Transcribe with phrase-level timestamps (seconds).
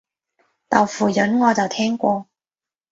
[0.67, 2.25] 豆腐膶我就聽過